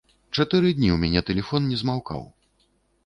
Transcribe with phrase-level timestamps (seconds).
[0.35, 2.21] Чатыры дні ў мяне тэлефон не змаўкаў.